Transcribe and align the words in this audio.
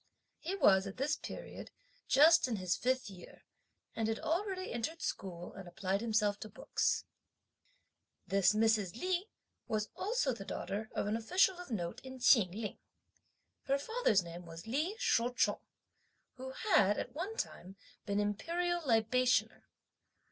He 0.39 0.55
was, 0.55 0.87
at 0.87 0.97
this 0.97 1.15
period, 1.15 1.69
just 2.07 2.47
in 2.47 2.55
his 2.55 2.75
fifth 2.75 3.07
year, 3.07 3.43
and 3.95 4.07
had 4.07 4.17
already 4.21 4.73
entered 4.73 4.99
school, 4.99 5.53
and 5.53 5.67
applied 5.67 6.01
himself 6.01 6.39
to 6.39 6.49
books. 6.49 7.05
This 8.25 8.51
Mrs. 8.53 8.99
Li 8.99 9.29
was 9.67 9.89
also 9.95 10.33
the 10.33 10.43
daughter 10.43 10.89
of 10.95 11.05
an 11.05 11.15
official 11.15 11.59
of 11.59 11.69
note 11.69 12.01
in 12.03 12.17
Chin 12.17 12.49
Ling. 12.51 12.79
Her 13.65 13.77
father's 13.77 14.23
name 14.23 14.47
was 14.47 14.65
Li 14.65 14.95
Shou 14.97 15.35
chung, 15.35 15.59
who 16.33 16.49
had, 16.49 16.97
at 16.97 17.13
one 17.13 17.37
time, 17.37 17.75
been 18.07 18.19
Imperial 18.19 18.81
Libationer. 18.81 19.65